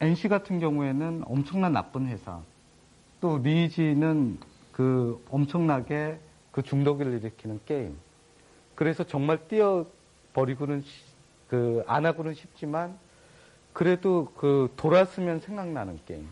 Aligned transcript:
NC 0.00 0.28
같은 0.28 0.58
경우에는 0.60 1.22
엄청난 1.26 1.72
나쁜 1.72 2.06
회사, 2.06 2.40
또 3.20 3.38
리지는 3.38 4.38
그 4.72 5.24
엄청나게 5.30 6.18
그 6.52 6.62
중독을 6.62 7.12
일으키는 7.14 7.60
게임. 7.64 7.96
그래서 8.74 9.04
정말 9.04 9.46
뛰어버리고는 9.48 10.82
그 11.48 11.84
안 11.86 12.06
하고는 12.06 12.34
싶지만 12.34 12.98
그래도 13.72 14.32
그 14.36 14.72
돌았으면 14.76 15.40
생각나는 15.40 16.00
게임. 16.06 16.28